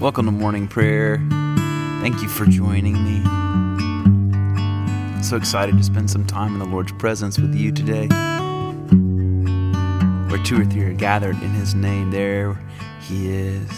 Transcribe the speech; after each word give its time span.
Welcome 0.00 0.24
to 0.24 0.32
morning 0.32 0.66
prayer. 0.66 1.18
Thank 2.00 2.22
you 2.22 2.28
for 2.30 2.46
joining 2.46 2.94
me. 3.04 3.22
So 5.22 5.36
excited 5.36 5.76
to 5.76 5.84
spend 5.84 6.10
some 6.10 6.26
time 6.26 6.54
in 6.54 6.58
the 6.58 6.64
Lord's 6.64 6.92
presence 6.92 7.38
with 7.38 7.54
you 7.54 7.70
today. 7.70 8.06
Where 10.30 10.42
two 10.42 10.58
or 10.58 10.64
three 10.64 10.84
are 10.84 10.94
gathered 10.94 11.36
in 11.42 11.50
His 11.50 11.74
name, 11.74 12.12
there 12.12 12.58
He 13.02 13.30
is. 13.30 13.68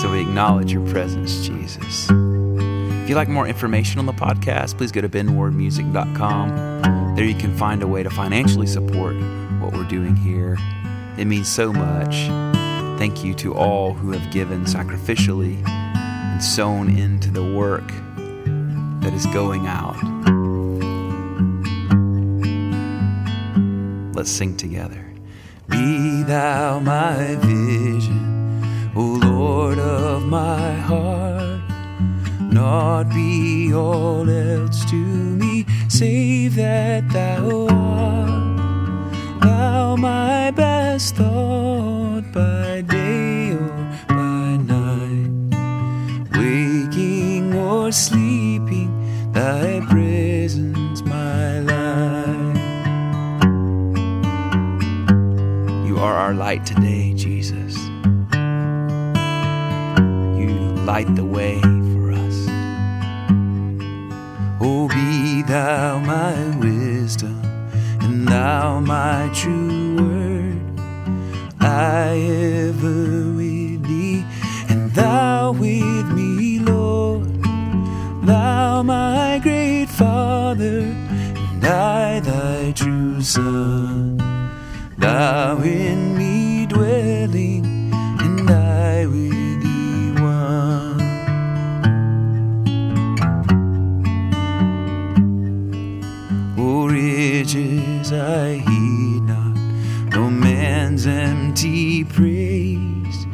So 0.00 0.12
we 0.12 0.22
acknowledge 0.22 0.72
your 0.72 0.88
presence, 0.88 1.46
Jesus. 1.46 2.08
If 2.08 3.10
you'd 3.10 3.16
like 3.16 3.28
more 3.28 3.46
information 3.46 3.98
on 3.98 4.06
the 4.06 4.14
podcast, 4.14 4.78
please 4.78 4.92
go 4.92 5.02
to 5.02 5.10
benwardmusic.com. 5.10 7.16
There 7.16 7.26
you 7.26 7.34
can 7.34 7.54
find 7.54 7.82
a 7.82 7.86
way 7.86 8.02
to 8.02 8.08
financially 8.08 8.66
support 8.66 9.14
what 9.60 9.74
we're 9.74 9.84
doing 9.84 10.16
here. 10.16 10.56
It 11.18 11.26
means 11.26 11.48
so 11.48 11.70
much. 11.70 12.49
Thank 13.00 13.24
you 13.24 13.32
to 13.36 13.54
all 13.54 13.94
who 13.94 14.12
have 14.12 14.30
given 14.30 14.66
sacrificially 14.66 15.66
and 15.66 16.42
sown 16.42 16.94
into 16.98 17.30
the 17.30 17.42
work 17.42 17.88
that 19.00 19.14
is 19.14 19.24
going 19.32 19.66
out. 19.66 19.96
Let's 24.14 24.30
sing 24.30 24.54
together. 24.54 25.02
Be 25.70 26.24
thou 26.24 26.80
my 26.80 27.36
vision, 27.36 28.92
O 28.94 29.18
Lord 29.22 29.78
of 29.78 30.26
my 30.26 30.74
heart. 30.74 31.62
Not 32.52 33.04
be 33.14 33.72
all 33.72 34.28
else 34.28 34.84
to 34.90 34.96
me, 34.96 35.64
save 35.88 36.54
that 36.56 37.08
thou 37.08 37.66
art. 37.70 39.40
Thou 39.40 39.96
my 39.96 40.50
best 40.50 41.16
thought 41.16 41.99
by 42.20 42.82
day 42.82 43.52
or 43.52 43.68
by 44.08 44.56
night, 44.56 45.30
waking 46.32 47.54
or 47.54 47.90
sleeping, 47.90 48.90
thy 49.32 49.80
presence 49.88 51.02
my 51.02 51.60
life. 51.60 52.56
You 55.86 55.98
are 55.98 56.14
our 56.14 56.34
light 56.34 56.66
today, 56.66 57.14
Jesus. 57.14 57.76
You 60.38 60.50
light 60.84 61.14
the 61.16 61.24
way 61.24 61.60
for 61.60 62.12
us. 62.12 62.46
Oh, 64.60 64.88
be 64.88 65.42
thou 65.42 65.98
my 66.00 66.56
wisdom, 66.58 67.40
and 68.02 68.28
thou 68.28 68.80
my 68.80 69.28
word. 69.28 69.79
I 71.80 72.18
ever 72.68 73.32
with 73.32 73.88
thee, 73.88 74.22
and 74.68 74.92
thou 74.92 75.52
with 75.52 76.08
me, 76.12 76.58
Lord. 76.58 77.42
Thou 78.22 78.82
my 78.82 79.40
great 79.42 79.88
Father, 79.88 80.80
and 80.80 81.64
I 81.64 82.20
thy 82.20 82.72
true 82.72 83.22
Son. 83.22 84.18
Thou 84.98 85.56
in 85.62 86.18
me 86.18 86.29
empty 101.60 102.04
praise. 102.04 103.26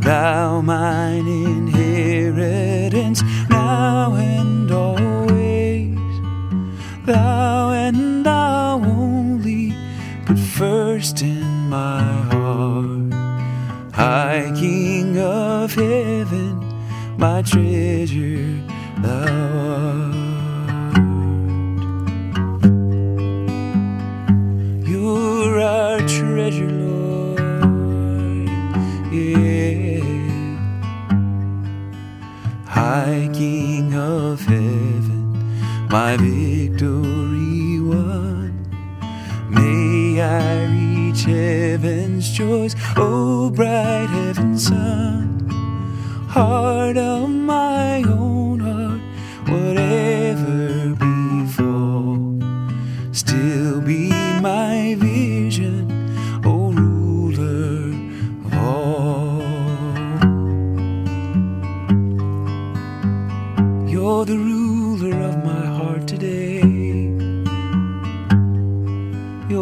Thou 0.00 0.62
mine 0.62 1.65
my 35.96 36.14
victory 36.18 37.80
won. 37.80 38.52
May 39.48 40.20
I 40.20 40.66
reach 40.66 41.24
heaven's 41.24 42.28
joys, 42.28 42.76
O 42.98 43.48
bright 43.48 44.10
heaven's 44.10 44.66
sun. 44.66 45.48
Heart 46.28 46.98
of 46.98 47.30
my 47.30 48.02
own 48.02 48.25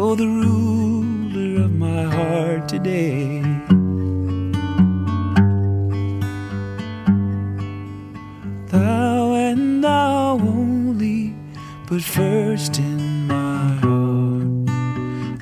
You're 0.05 0.17
the 0.17 0.27
ruler 0.27 1.63
of 1.65 1.73
my 1.73 2.03
heart 2.03 2.69
today. 2.69 3.41
Thou 8.67 9.33
and 9.33 9.83
thou 9.83 10.33
only, 10.33 11.33
but 11.89 12.03
first 12.03 12.77
in 12.77 13.25
my 13.25 13.79
heart. 13.81 14.69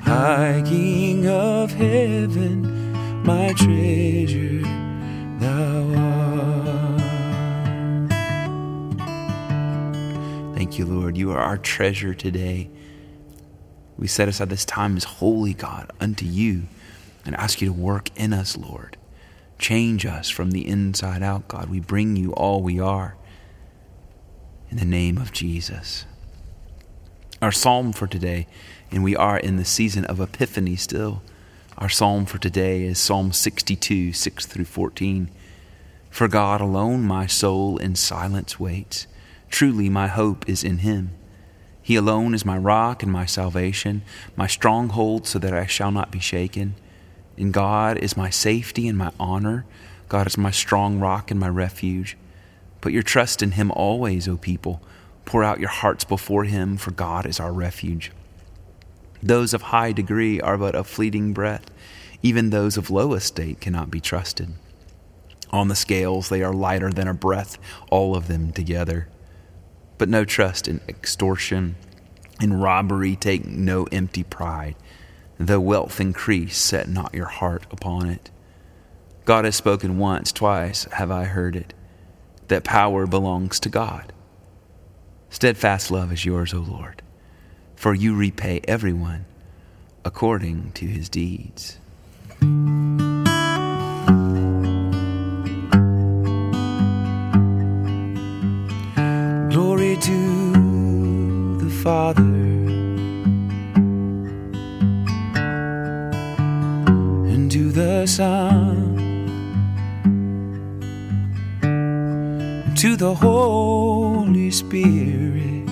High 0.00 0.62
King 0.64 1.28
of 1.28 1.70
heaven, 1.70 2.62
my 3.22 3.52
treasure, 3.52 4.62
thou 5.40 5.92
art. 5.94 7.02
Thank 10.56 10.78
you, 10.78 10.86
Lord. 10.86 11.18
You 11.18 11.32
are 11.32 11.40
our 11.40 11.58
treasure 11.58 12.14
today. 12.14 12.70
We 13.96 14.06
set 14.06 14.28
aside 14.28 14.50
this 14.50 14.64
time 14.64 14.96
as 14.96 15.04
holy, 15.04 15.54
God, 15.54 15.90
unto 16.00 16.24
you, 16.26 16.64
and 17.24 17.36
ask 17.36 17.60
you 17.60 17.68
to 17.68 17.72
work 17.72 18.10
in 18.16 18.32
us, 18.32 18.56
Lord. 18.56 18.96
Change 19.58 20.04
us 20.04 20.28
from 20.28 20.50
the 20.50 20.66
inside 20.66 21.22
out, 21.22 21.48
God. 21.48 21.70
We 21.70 21.80
bring 21.80 22.16
you 22.16 22.32
all 22.32 22.62
we 22.62 22.80
are 22.80 23.16
in 24.70 24.76
the 24.76 24.84
name 24.84 25.18
of 25.18 25.32
Jesus. 25.32 26.04
Our 27.40 27.52
psalm 27.52 27.92
for 27.92 28.06
today, 28.06 28.46
and 28.90 29.04
we 29.04 29.14
are 29.14 29.38
in 29.38 29.56
the 29.56 29.64
season 29.64 30.04
of 30.06 30.20
Epiphany 30.20 30.76
still. 30.76 31.22
Our 31.78 31.88
psalm 31.88 32.26
for 32.26 32.38
today 32.38 32.84
is 32.84 32.98
Psalm 32.98 33.32
62, 33.32 34.12
6 34.12 34.46
through 34.46 34.64
14. 34.64 35.30
For 36.10 36.28
God 36.28 36.60
alone 36.60 37.02
my 37.02 37.26
soul 37.26 37.78
in 37.78 37.94
silence 37.94 38.58
waits. 38.58 39.06
Truly 39.48 39.88
my 39.88 40.06
hope 40.08 40.48
is 40.48 40.64
in 40.64 40.78
Him. 40.78 41.10
He 41.84 41.96
alone 41.96 42.32
is 42.32 42.46
my 42.46 42.56
rock 42.56 43.02
and 43.02 43.12
my 43.12 43.26
salvation, 43.26 44.00
my 44.36 44.46
stronghold 44.46 45.26
so 45.26 45.38
that 45.38 45.52
I 45.52 45.66
shall 45.66 45.90
not 45.90 46.10
be 46.10 46.18
shaken. 46.18 46.76
In 47.36 47.52
God 47.52 47.98
is 47.98 48.16
my 48.16 48.30
safety 48.30 48.88
and 48.88 48.96
my 48.96 49.12
honor. 49.20 49.66
God 50.08 50.26
is 50.26 50.38
my 50.38 50.50
strong 50.50 50.98
rock 50.98 51.30
and 51.30 51.38
my 51.38 51.48
refuge. 51.48 52.16
Put 52.80 52.94
your 52.94 53.02
trust 53.02 53.42
in 53.42 53.52
Him 53.52 53.70
always, 53.70 54.26
O 54.26 54.38
people. 54.38 54.80
Pour 55.26 55.44
out 55.44 55.60
your 55.60 55.68
hearts 55.68 56.04
before 56.04 56.44
Him, 56.44 56.78
for 56.78 56.90
God 56.90 57.26
is 57.26 57.38
our 57.38 57.52
refuge. 57.52 58.12
Those 59.22 59.52
of 59.52 59.62
high 59.62 59.92
degree 59.92 60.40
are 60.40 60.56
but 60.56 60.74
a 60.74 60.84
fleeting 60.84 61.34
breath. 61.34 61.70
Even 62.22 62.48
those 62.48 62.78
of 62.78 62.90
low 62.90 63.12
estate 63.12 63.60
cannot 63.60 63.90
be 63.90 64.00
trusted. 64.00 64.54
On 65.50 65.68
the 65.68 65.76
scales, 65.76 66.30
they 66.30 66.42
are 66.42 66.54
lighter 66.54 66.90
than 66.90 67.08
a 67.08 67.14
breath, 67.14 67.58
all 67.90 68.16
of 68.16 68.26
them 68.26 68.52
together. 68.52 69.08
But 69.96 70.08
no 70.08 70.24
trust 70.24 70.66
in 70.66 70.80
extortion. 70.88 71.76
In 72.40 72.60
robbery, 72.60 73.16
take 73.16 73.46
no 73.46 73.84
empty 73.92 74.24
pride. 74.24 74.76
Though 75.38 75.60
wealth 75.60 76.00
increase, 76.00 76.56
set 76.56 76.88
not 76.88 77.14
your 77.14 77.26
heart 77.26 77.64
upon 77.70 78.08
it. 78.08 78.30
God 79.24 79.44
has 79.44 79.56
spoken 79.56 79.98
once, 79.98 80.32
twice 80.32 80.84
have 80.92 81.10
I 81.10 81.24
heard 81.24 81.56
it, 81.56 81.72
that 82.48 82.64
power 82.64 83.06
belongs 83.06 83.58
to 83.60 83.68
God. 83.68 84.12
Steadfast 85.30 85.90
love 85.90 86.12
is 86.12 86.24
yours, 86.24 86.52
O 86.52 86.58
Lord, 86.58 87.02
for 87.74 87.94
you 87.94 88.14
repay 88.14 88.60
everyone 88.68 89.24
according 90.04 90.72
to 90.72 90.86
his 90.86 91.08
deeds. 91.08 91.78
To 112.84 112.96
the 112.96 113.14
Holy 113.14 114.50
Spirit, 114.50 115.66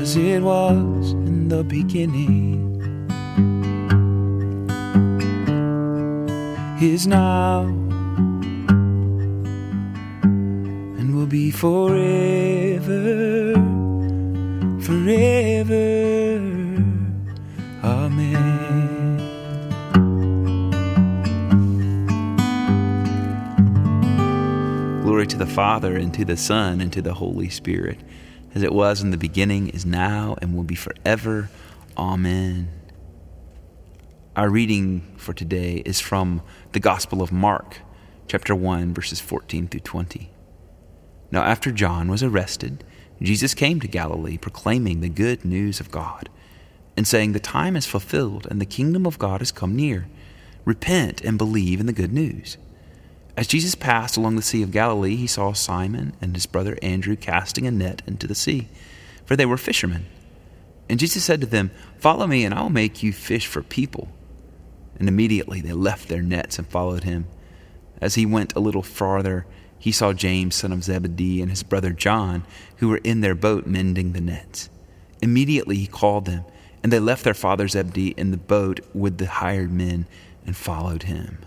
as 0.00 0.16
it 0.16 0.42
was 0.42 1.12
in 1.12 1.48
the 1.48 1.62
beginning, 1.62 2.80
is 6.80 7.06
now, 7.06 7.64
and 10.96 11.14
will 11.14 11.26
be 11.26 11.50
forever, 11.50 13.52
forever. 14.80 16.38
Amen. 17.84 18.81
Glory 25.12 25.26
to 25.26 25.36
the 25.36 25.44
Father, 25.44 25.94
and 25.94 26.14
to 26.14 26.24
the 26.24 26.38
Son, 26.38 26.80
and 26.80 26.90
to 26.90 27.02
the 27.02 27.12
Holy 27.12 27.50
Spirit, 27.50 28.00
as 28.54 28.62
it 28.62 28.72
was 28.72 29.02
in 29.02 29.10
the 29.10 29.18
beginning, 29.18 29.68
is 29.68 29.84
now, 29.84 30.36
and 30.40 30.56
will 30.56 30.62
be 30.62 30.74
forever. 30.74 31.50
Amen. 31.98 32.70
Our 34.34 34.48
reading 34.48 35.02
for 35.18 35.34
today 35.34 35.82
is 35.84 36.00
from 36.00 36.40
the 36.72 36.80
Gospel 36.80 37.20
of 37.20 37.30
Mark, 37.30 37.80
chapter 38.26 38.54
1, 38.54 38.94
verses 38.94 39.20
14 39.20 39.68
through 39.68 39.80
20. 39.80 40.30
Now, 41.30 41.42
after 41.42 41.70
John 41.70 42.08
was 42.08 42.22
arrested, 42.22 42.82
Jesus 43.20 43.52
came 43.52 43.80
to 43.80 43.88
Galilee 43.88 44.38
proclaiming 44.38 45.02
the 45.02 45.10
good 45.10 45.44
news 45.44 45.78
of 45.78 45.90
God 45.90 46.30
and 46.96 47.06
saying, 47.06 47.32
The 47.32 47.38
time 47.38 47.76
is 47.76 47.84
fulfilled 47.84 48.46
and 48.50 48.62
the 48.62 48.64
kingdom 48.64 49.06
of 49.06 49.18
God 49.18 49.42
has 49.42 49.52
come 49.52 49.76
near. 49.76 50.08
Repent 50.64 51.20
and 51.20 51.36
believe 51.36 51.80
in 51.80 51.86
the 51.86 51.92
good 51.92 52.14
news. 52.14 52.56
As 53.36 53.46
Jesus 53.46 53.74
passed 53.74 54.16
along 54.16 54.36
the 54.36 54.42
Sea 54.42 54.62
of 54.62 54.70
Galilee, 54.70 55.16
he 55.16 55.26
saw 55.26 55.52
Simon 55.52 56.14
and 56.20 56.34
his 56.34 56.46
brother 56.46 56.78
Andrew 56.82 57.16
casting 57.16 57.66
a 57.66 57.70
net 57.70 58.02
into 58.06 58.26
the 58.26 58.34
sea, 58.34 58.68
for 59.24 59.36
they 59.36 59.46
were 59.46 59.56
fishermen. 59.56 60.06
And 60.88 61.00
Jesus 61.00 61.24
said 61.24 61.40
to 61.40 61.46
them, 61.46 61.70
Follow 61.98 62.26
me, 62.26 62.44
and 62.44 62.52
I 62.52 62.62
will 62.62 62.70
make 62.70 63.02
you 63.02 63.12
fish 63.12 63.46
for 63.46 63.62
people. 63.62 64.08
And 64.98 65.08
immediately 65.08 65.60
they 65.60 65.72
left 65.72 66.08
their 66.08 66.22
nets 66.22 66.58
and 66.58 66.68
followed 66.68 67.04
him. 67.04 67.26
As 68.00 68.16
he 68.16 68.26
went 68.26 68.54
a 68.54 68.60
little 68.60 68.82
farther, 68.82 69.46
he 69.78 69.92
saw 69.92 70.12
James, 70.12 70.54
son 70.54 70.72
of 70.72 70.84
Zebedee, 70.84 71.40
and 71.40 71.50
his 71.50 71.62
brother 71.62 71.90
John, 71.90 72.44
who 72.76 72.88
were 72.88 72.98
in 72.98 73.20
their 73.20 73.34
boat 73.34 73.66
mending 73.66 74.12
the 74.12 74.20
nets. 74.20 74.68
Immediately 75.22 75.76
he 75.76 75.86
called 75.86 76.26
them 76.26 76.44
and 76.82 76.92
they 76.92 76.98
left 76.98 77.24
their 77.24 77.34
father 77.34 77.68
Zebedee 77.68 78.14
in 78.16 78.30
the 78.30 78.36
boat 78.36 78.80
with 78.92 79.18
the 79.18 79.26
hired 79.26 79.72
men 79.72 80.06
and 80.44 80.56
followed 80.56 81.04
him. 81.04 81.38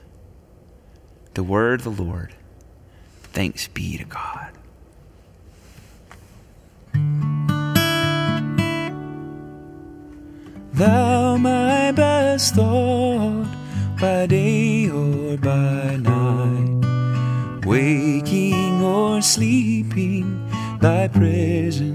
The 1.35 1.43
word 1.43 1.85
of 1.85 1.97
the 1.97 2.01
Lord. 2.01 2.33
Thanks 3.33 3.67
be 3.67 3.97
to 3.97 4.05
God. 4.05 4.53
Thou, 10.71 11.35
my 11.35 11.91
best 11.91 12.55
thought, 12.55 13.53
by 13.99 14.27
day 14.27 14.89
or 14.89 15.35
by 15.35 15.97
night, 15.97 17.65
waking 17.65 18.81
or 18.81 19.21
sleeping, 19.21 20.49
thy 20.79 21.09
presence, 21.09 21.94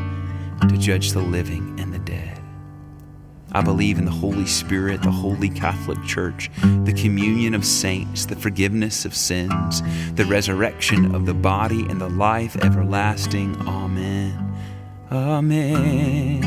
to 0.69 0.77
judge 0.77 1.11
the 1.11 1.21
living 1.21 1.79
and 1.79 1.93
the 1.93 1.99
dead. 1.99 2.41
I 3.53 3.61
believe 3.61 3.97
in 3.97 4.05
the 4.05 4.11
Holy 4.11 4.45
Spirit, 4.45 5.01
the 5.01 5.11
Holy 5.11 5.49
Catholic 5.49 6.01
Church, 6.05 6.49
the 6.61 6.93
communion 6.93 7.53
of 7.53 7.65
saints, 7.65 8.25
the 8.25 8.37
forgiveness 8.37 9.03
of 9.03 9.13
sins, 9.13 9.81
the 10.13 10.23
resurrection 10.25 11.13
of 11.13 11.25
the 11.25 11.33
body, 11.33 11.85
and 11.89 11.99
the 11.99 12.07
life 12.07 12.55
everlasting. 12.63 13.57
Amen. 13.67 14.55
Amen. 15.11 16.45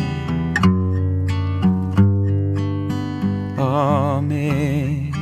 Amen. 3.58 5.12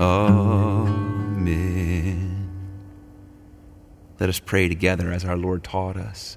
Amen. 0.00 0.80
Let 4.20 4.28
us 4.28 4.38
pray 4.38 4.68
together 4.68 5.10
as 5.10 5.24
our 5.24 5.36
Lord 5.36 5.64
taught 5.64 5.96
us. 5.96 6.36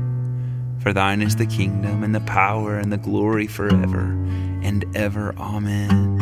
For 0.81 0.93
thine 0.93 1.21
is 1.21 1.35
the 1.35 1.45
kingdom, 1.45 2.03
and 2.03 2.15
the 2.15 2.21
power, 2.21 2.77
and 2.77 2.91
the 2.91 2.97
glory 2.97 3.45
forever 3.45 4.17
and 4.63 4.83
ever. 4.95 5.35
Amen. 5.37 6.19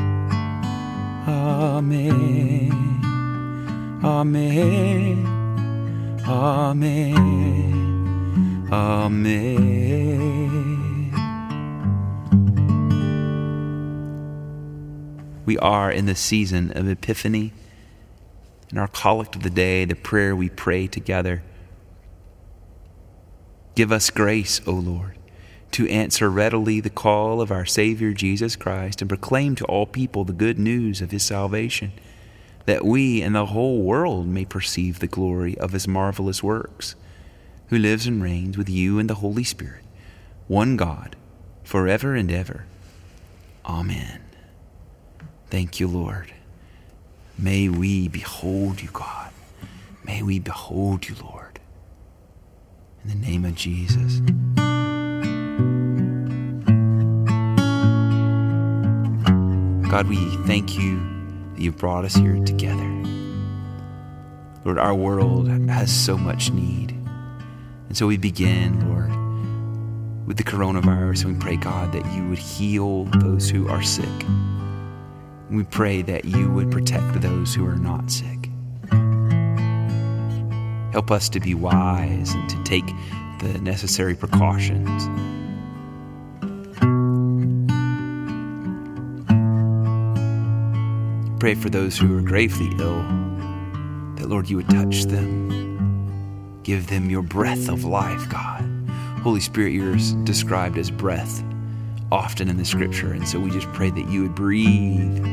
Amen. 1.28 2.72
Amen. 4.04 5.26
Amen. 6.28 7.50
Amen. 8.72 9.50
We 15.46 15.58
are 15.58 15.92
in 15.92 16.06
the 16.06 16.16
season 16.16 16.72
of 16.78 16.88
Epiphany. 16.88 17.54
In 18.72 18.78
our 18.78 18.88
collect 18.88 19.36
of 19.36 19.44
the 19.44 19.50
day, 19.50 19.86
the 19.86 19.96
prayer 19.96 20.36
we 20.36 20.50
pray 20.50 20.86
together. 20.86 21.42
Give 23.80 23.94
us 23.94 24.10
grace, 24.10 24.60
O 24.68 24.74
Lord 24.74 25.16
to 25.72 25.88
answer 25.88 26.30
readily 26.30 26.82
the 26.82 26.90
call 26.90 27.40
of 27.40 27.50
our 27.50 27.66
Savior 27.66 28.12
Jesus 28.12 28.58
Christ 28.58 29.02
and 29.02 29.08
proclaim 29.08 29.56
to 29.56 29.64
all 29.68 29.86
people 29.86 30.26
the 30.26 30.34
good 30.34 30.60
news 30.60 31.00
of 31.00 31.12
his 31.12 31.24
salvation, 31.24 31.94
that 32.66 32.84
we 32.84 33.22
and 33.22 33.34
the 33.34 33.46
whole 33.46 33.82
world 33.82 34.28
may 34.28 34.44
perceive 34.44 35.00
the 35.00 35.08
glory 35.08 35.58
of 35.58 35.72
his 35.72 35.88
marvelous 35.88 36.44
works, 36.44 36.96
who 37.68 37.78
lives 37.78 38.06
and 38.06 38.22
reigns 38.22 38.58
with 38.58 38.70
you 38.70 39.00
and 39.00 39.10
the 39.10 39.16
Holy 39.16 39.46
Spirit, 39.46 39.86
one 40.50 40.76
God, 40.76 41.16
forever 41.64 42.16
and 42.16 42.30
ever. 42.30 42.66
Amen. 43.66 44.20
Thank 45.50 45.80
you, 45.80 45.88
Lord. 45.88 46.34
May 47.38 47.70
we 47.70 48.10
behold 48.10 48.82
you, 48.82 48.90
God. 48.92 49.32
May 50.04 50.22
we 50.22 50.40
behold 50.40 51.08
you, 51.08 51.16
Lord. 51.24 51.49
In 53.04 53.10
the 53.10 53.16
name 53.16 53.46
of 53.46 53.56
Jesus. 53.56 54.20
God, 59.90 60.08
we 60.08 60.18
thank 60.46 60.78
you 60.78 61.00
that 61.56 61.62
you've 61.62 61.78
brought 61.78 62.06
us 62.06 62.14
here 62.14 62.38
together. 62.46 62.86
Lord, 64.66 64.78
our 64.78 64.94
world 64.94 65.48
has 65.70 65.92
so 65.92 66.18
much 66.18 66.52
need. 66.52 66.92
And 67.88 67.98
so 67.98 68.06
we 68.06 68.18
begin, 68.18 68.88
Lord, 68.88 69.10
with 70.28 70.38
the 70.38 70.44
coronavirus, 70.44 71.26
and 71.26 71.34
we 71.34 71.40
pray, 71.40 71.56
God, 71.56 71.92
that 71.94 72.06
you 72.14 72.28
would 72.30 72.38
heal 72.38 73.06
those 73.06 73.50
who 73.50 73.68
are 73.68 73.82
sick. 73.82 74.06
And 74.28 75.58
we 75.58 75.64
pray 75.64 76.04
that 76.04 76.26
you 76.26 76.52
would 76.52 76.70
protect 76.70 77.20
those 77.22 77.56
who 77.56 77.66
are 77.66 77.78
not 77.78 78.12
sick. 78.12 78.39
Help 80.92 81.12
us 81.12 81.30
to 81.30 81.40
be 81.40 81.54
wise 81.54 82.34
and 82.34 82.50
to 82.50 82.64
take 82.64 82.86
the 83.40 83.60
necessary 83.62 84.16
precautions. 84.16 85.08
Pray 91.40 91.56
for 91.56 91.70
those 91.70 91.98
who 91.98 92.18
are 92.18 92.22
gravely 92.22 92.68
ill, 92.80 93.02
that 94.16 94.28
Lord, 94.28 94.50
you 94.50 94.58
would 94.58 94.70
touch 94.70 95.04
them. 95.04 96.60
Give 96.64 96.88
them 96.88 97.10
your 97.10 97.22
breath 97.22 97.70
of 97.70 97.86
life, 97.86 98.28
God. 98.30 98.62
Holy 99.24 99.40
Spirit, 99.40 99.72
you're 99.72 99.96
described 100.26 100.78
as 100.78 100.92
breath 100.92 101.44
often 102.12 102.50
in 102.50 102.58
the 102.58 102.66
scripture. 102.66 103.14
And 103.14 103.28
so 103.28 103.40
we 103.40 103.52
just 103.52 103.72
pray 103.74 103.90
that 103.90 104.10
you 104.10 104.24
would 104.24 104.36
breathe 104.36 105.26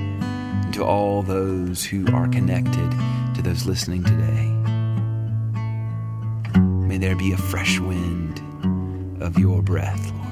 into 0.64 0.84
all 0.84 1.22
those 1.22 1.84
who 1.84 2.06
are 2.14 2.28
connected 2.28 2.90
to 3.34 3.42
those 3.42 3.66
listening 3.66 4.04
today. 4.04 4.55
May 6.96 7.08
there 7.08 7.14
be 7.14 7.32
a 7.32 7.36
fresh 7.36 7.78
wind 7.78 8.40
of 9.20 9.38
your 9.38 9.60
breath, 9.60 10.10
Lord. 10.12 10.22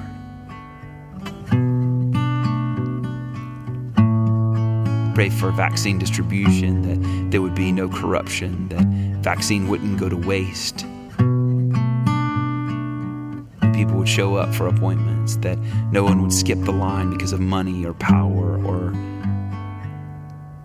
Pray 5.14 5.28
for 5.28 5.50
vaccine 5.50 5.98
distribution, 5.98 6.80
that 6.80 7.30
there 7.30 7.42
would 7.42 7.54
be 7.54 7.70
no 7.70 7.90
corruption, 7.90 8.70
that 8.70 8.86
vaccine 9.22 9.68
wouldn't 9.68 10.00
go 10.00 10.08
to 10.08 10.16
waste. 10.16 10.86
People 13.74 13.98
would 13.98 14.08
show 14.08 14.36
up 14.36 14.54
for 14.54 14.66
appointments, 14.66 15.36
that 15.36 15.58
no 15.92 16.02
one 16.02 16.22
would 16.22 16.32
skip 16.32 16.60
the 16.62 16.72
line 16.72 17.10
because 17.10 17.34
of 17.34 17.40
money 17.40 17.84
or 17.84 17.92
power 17.92 18.58
or 18.64 18.94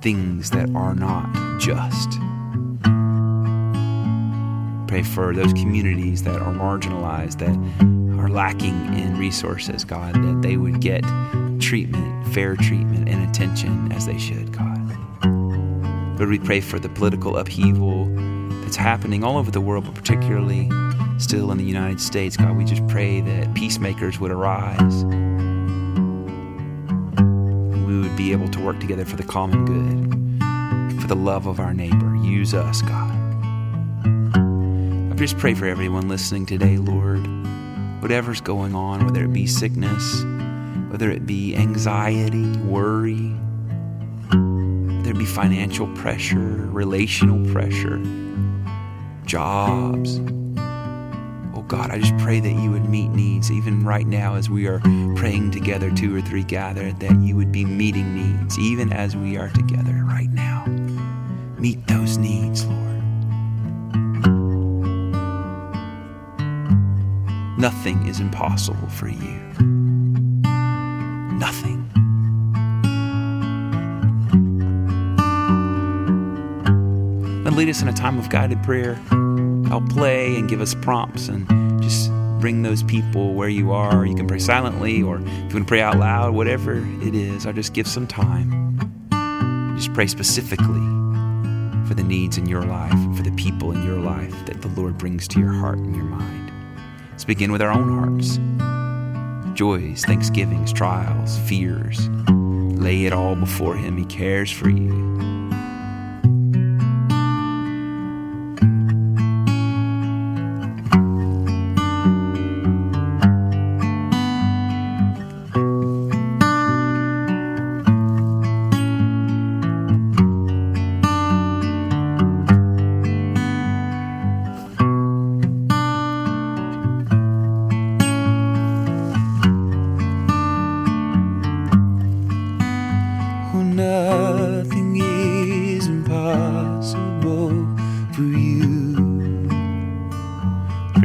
things 0.01 0.51
that 0.51 0.74
are 0.74 0.96
not 0.96 1.60
just. 1.60 2.18
Pray 4.89 5.03
for 5.03 5.36
those 5.36 5.53
communities 5.53 6.24
that 6.24 6.41
are 6.41 6.51
marginalized, 6.51 7.38
that 7.38 7.55
are 8.19 8.27
lacking 8.27 8.98
in 8.98 9.19
resources, 9.19 9.86
God, 9.86 10.15
that 10.15 10.41
they 10.41 10.58
would 10.58 10.81
get 10.81 11.03
treatment, 11.62 12.34
fair 12.34 12.55
treatment, 12.55 13.08
and 13.08 13.29
attention 13.29 13.91
as 13.91 14.08
they 14.08 14.17
should, 14.17 14.51
God. 14.51 14.98
Lord, 16.17 16.29
we 16.31 16.39
pray 16.39 16.60
for 16.60 16.79
the 16.79 16.89
political 16.89 17.38
upheaval 17.38 18.08
that's 18.63 18.77
happening 18.77 19.24
all 19.24 19.38
over 19.38 19.51
the 19.51 19.62
world, 19.62 19.86
but 19.86 19.93
particularly 19.93 20.67
still 21.19 21.51
in 21.51 21.60
the 21.60 21.63
United 21.63 22.01
States. 22.01 22.36
God, 22.36 22.58
we 22.58 22.65
just 22.65 22.86
pray 22.88 23.22
that 23.22 23.53
peacemakers 23.53 24.19
would 24.19 24.31
arise. 24.31 25.03
We 27.86 28.00
would 28.00 28.17
be 28.17 28.31
able 28.31 28.48
to 28.48 28.60
work 28.60 28.79
together 28.79 29.05
for 29.05 29.17
the 29.17 29.24
common 29.24 29.65
good, 29.65 31.00
for 31.00 31.08
the 31.08 31.15
love 31.15 31.46
of 31.46 31.60
our 31.60 31.75
neighbor. 31.75 32.15
Use 32.24 32.55
us, 32.55 32.81
God. 32.81 33.18
Just 35.19 35.38
pray 35.38 35.53
for 35.53 35.65
everyone 35.65 36.07
listening 36.07 36.45
today, 36.45 36.77
Lord. 36.77 37.19
Whatever's 38.01 38.39
going 38.39 38.73
on, 38.73 39.05
whether 39.05 39.25
it 39.25 39.33
be 39.33 39.47
sickness, 39.47 40.23
whether 40.89 41.11
it 41.11 41.25
be 41.25 41.57
anxiety, 41.57 42.55
worry, 42.59 43.27
whether 44.29 45.11
it 45.11 45.17
be 45.17 45.25
financial 45.25 45.93
pressure, 45.95 46.38
relational 46.38 47.45
pressure, 47.51 48.01
jobs. 49.25 50.21
Oh 51.53 51.65
God, 51.67 51.91
I 51.91 51.99
just 51.99 52.17
pray 52.19 52.39
that 52.39 52.53
you 52.53 52.71
would 52.71 52.88
meet 52.89 53.09
needs 53.09 53.51
even 53.51 53.83
right 53.83 54.07
now 54.07 54.35
as 54.35 54.49
we 54.49 54.67
are 54.67 54.79
praying 55.17 55.51
together, 55.51 55.91
two 55.91 56.15
or 56.15 56.21
three 56.21 56.45
gathered, 56.45 57.01
that 57.01 57.19
you 57.21 57.35
would 57.35 57.51
be 57.51 57.65
meeting 57.65 58.15
needs 58.15 58.57
even 58.57 58.93
as 58.93 59.17
we 59.17 59.35
are 59.35 59.49
together 59.49 60.01
right 60.05 60.29
now. 60.29 60.65
Meet 61.59 61.88
those 61.88 62.17
needs, 62.17 62.65
Lord. 62.65 62.88
Nothing 67.59 68.07
is 68.07 68.21
impossible 68.21 68.87
for 68.87 69.09
you. 69.09 69.35
Nothing. 71.37 71.91
And 77.45 77.57
lead 77.57 77.67
us 77.67 77.81
in 77.81 77.89
a 77.89 77.93
time 77.93 78.17
of 78.17 78.29
guided 78.29 78.63
prayer. 78.63 78.97
I'll 79.69 79.85
play 79.89 80.37
and 80.37 80.47
give 80.47 80.61
us 80.61 80.73
prompts 80.73 81.27
and 81.27 81.83
just 81.83 82.09
bring 82.39 82.61
those 82.61 82.81
people 82.81 83.33
where 83.33 83.49
you 83.49 83.73
are. 83.73 84.05
You 84.05 84.15
can 84.15 84.25
pray 84.25 84.39
silently 84.39 85.03
or 85.03 85.17
if 85.17 85.27
you 85.27 85.41
want 85.41 85.51
to 85.51 85.65
pray 85.65 85.81
out 85.81 85.97
loud, 85.97 86.33
whatever 86.33 86.77
it 87.01 87.13
is, 87.13 87.45
I'll 87.45 87.51
just 87.51 87.73
give 87.73 87.87
some 87.87 88.07
time. 88.07 88.79
Just 89.75 89.93
pray 89.93 90.07
specifically 90.07 90.79
for 91.85 91.93
the 91.93 92.05
needs 92.07 92.37
in 92.37 92.45
your 92.45 92.63
life, 92.63 93.17
for 93.17 93.23
the 93.23 93.31
people 93.31 93.73
in 93.73 93.83
your 93.85 93.99
life 93.99 94.45
that 94.45 94.61
the 94.61 94.69
Lord 94.69 94.97
brings 94.97 95.27
to 95.27 95.41
your 95.41 95.51
heart 95.51 95.79
and 95.79 95.93
your 95.93 96.05
mind. 96.05 96.49
Let's 97.19 97.25
begin 97.25 97.51
with 97.51 97.61
our 97.61 97.69
own 97.69 97.89
hearts 97.89 98.39
joys, 99.53 100.05
thanksgivings, 100.05 100.71
trials, 100.71 101.38
fears. 101.39 102.07
Lay 102.29 103.03
it 103.03 103.11
all 103.11 103.35
before 103.35 103.75
Him. 103.75 103.97
He 103.97 104.05
cares 104.05 104.49
for 104.49 104.69
you. 104.69 105.38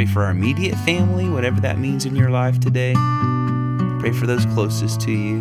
Pray 0.05 0.13
for 0.13 0.25
our 0.25 0.33
immediate 0.33 0.77
family, 0.81 1.31
whatever 1.31 1.63
that 1.63 1.79
means 1.79 2.05
in 2.05 2.15
your 2.15 2.29
life 2.29 2.61
today. 2.61 2.93
Pray 4.01 4.13
for 4.13 4.27
those 4.27 4.45
closest 4.45 5.01
to 5.01 5.11
you. 5.11 5.41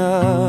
Oh, 0.00 0.47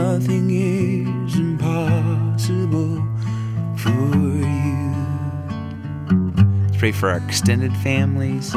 pray 6.79 6.93
for 6.93 7.09
our 7.09 7.17
extended 7.17 7.75
families. 7.79 8.55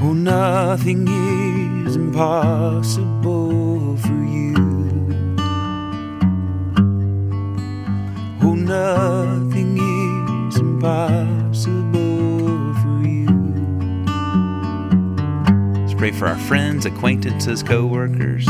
Oh, 0.00 0.12
nothing 0.12 1.08
is 1.08 1.67
impossible 2.18 3.96
for 3.98 4.24
you. 4.24 4.56
Oh, 8.42 8.54
nothing 8.54 9.78
is 10.48 10.56
impossible 10.56 11.94
for 12.74 13.06
you. 13.06 13.28
Let's 15.80 15.94
pray 15.94 16.10
for 16.10 16.26
our 16.26 16.38
friends, 16.38 16.86
acquaintances, 16.86 17.62
co 17.62 17.86
workers. 17.86 18.48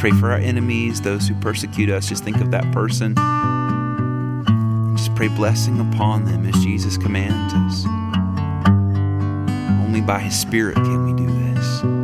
Pray 0.00 0.10
for 0.12 0.32
our 0.32 0.38
enemies, 0.38 1.02
those 1.02 1.28
who 1.28 1.34
persecute 1.40 1.90
us. 1.90 2.08
Just 2.08 2.24
think 2.24 2.38
of 2.38 2.50
that 2.52 2.64
person. 2.72 3.14
Just 4.96 5.14
pray 5.14 5.28
blessing 5.28 5.78
upon 5.78 6.24
them 6.24 6.46
as 6.46 6.54
Jesus 6.64 6.96
commands 6.96 7.52
us. 7.52 7.84
Only 9.84 10.00
by 10.00 10.20
His 10.20 10.38
Spirit 10.38 10.76
can 10.76 11.04
we 11.04 11.12
do 11.12 11.26
this. 11.54 11.99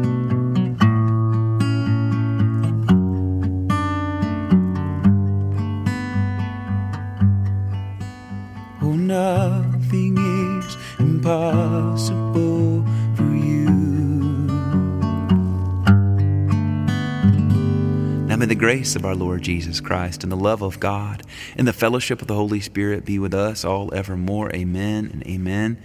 Now 18.36 18.40
may 18.40 18.46
the 18.48 18.54
grace 18.54 18.96
of 18.96 19.06
our 19.06 19.14
Lord 19.14 19.40
Jesus 19.40 19.80
Christ 19.80 20.22
and 20.22 20.30
the 20.30 20.36
love 20.36 20.60
of 20.60 20.78
God 20.78 21.22
and 21.56 21.66
the 21.66 21.72
fellowship 21.72 22.20
of 22.20 22.28
the 22.28 22.34
Holy 22.34 22.60
Spirit 22.60 23.06
be 23.06 23.18
with 23.18 23.32
us 23.32 23.64
all 23.64 23.94
evermore. 23.94 24.54
Amen 24.54 25.08
and 25.10 25.26
amen. 25.26 25.82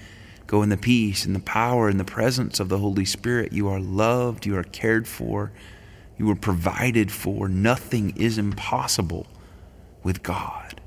Go 0.48 0.62
in 0.62 0.68
the 0.68 0.76
peace 0.76 1.26
and 1.26 1.34
the 1.34 1.40
power 1.40 1.88
and 1.88 1.98
the 1.98 2.04
presence 2.04 2.60
of 2.60 2.68
the 2.68 2.80
Holy 2.80 3.06
Spirit. 3.06 3.54
You 3.54 3.70
are 3.70 3.80
loved, 3.80 4.46
you 4.46 4.58
are 4.58 4.66
cared 4.66 5.08
for, 5.08 5.54
you 6.18 6.30
are 6.30 6.36
provided 6.36 7.10
for. 7.10 7.48
Nothing 7.48 8.18
is 8.18 8.38
impossible 8.38 9.28
with 10.04 10.22
God. 10.22 10.82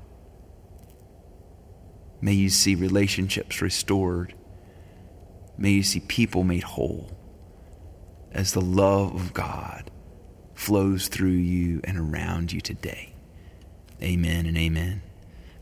May 2.21 2.33
you 2.33 2.51
see 2.51 2.75
relationships 2.75 3.59
restored. 3.59 4.35
May 5.57 5.71
you 5.71 5.81
see 5.81 6.01
people 6.01 6.43
made 6.43 6.61
whole 6.61 7.17
as 8.31 8.53
the 8.53 8.61
love 8.61 9.15
of 9.15 9.33
God 9.33 9.89
flows 10.65 11.09
through 11.09 11.29
you 11.29 11.79
and 11.83 11.95
around 11.95 12.51
you 12.51 12.59
today. 12.59 13.13
Amen 14.01 14.47
and 14.47 14.57
amen. 14.57 15.03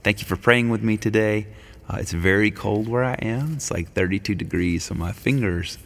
Thank 0.02 0.22
you 0.22 0.26
for 0.26 0.38
praying 0.38 0.70
with 0.70 0.82
me 0.82 0.96
today. 0.96 1.48
Uh, 1.90 1.98
it's 2.00 2.14
very 2.14 2.50
cold 2.52 2.88
where 2.88 3.04
I 3.04 3.16
am. 3.16 3.56
It's 3.56 3.70
like 3.70 3.92
32 3.92 4.34
degrees, 4.34 4.86
so 4.86 4.96
my 4.96 5.12
fingers 5.12 5.78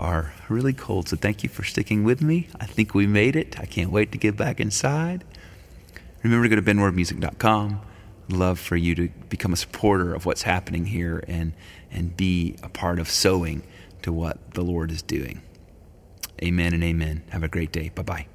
are 0.00 0.32
really 0.48 0.72
cold. 0.72 1.08
So 1.08 1.16
thank 1.16 1.44
you 1.44 1.48
for 1.48 1.62
sticking 1.62 2.02
with 2.02 2.20
me. 2.20 2.48
I 2.58 2.66
think 2.66 2.92
we 2.92 3.06
made 3.06 3.36
it. 3.36 3.58
I 3.60 3.66
can't 3.66 3.92
wait 3.92 4.10
to 4.10 4.18
get 4.18 4.36
back 4.36 4.58
inside. 4.58 5.22
Remember 6.24 6.48
to 6.48 6.56
go 6.56 6.60
to 6.60 6.74
benwardmusic.com. 6.74 7.80
Love 8.30 8.58
for 8.58 8.74
you 8.74 8.96
to 8.96 9.08
become 9.28 9.52
a 9.52 9.56
supporter 9.56 10.12
of 10.12 10.26
what's 10.26 10.42
happening 10.42 10.86
here 10.86 11.22
and, 11.28 11.52
and 11.92 12.16
be 12.16 12.56
a 12.64 12.68
part 12.68 12.98
of 12.98 13.08
sowing 13.08 13.62
to 14.02 14.12
what 14.12 14.54
the 14.54 14.62
Lord 14.62 14.90
is 14.90 15.02
doing. 15.02 15.40
Amen 16.42 16.74
and 16.74 16.82
amen. 16.82 17.22
Have 17.30 17.44
a 17.44 17.48
great 17.48 17.70
day. 17.70 17.92
Bye 17.94 18.02
bye. 18.02 18.26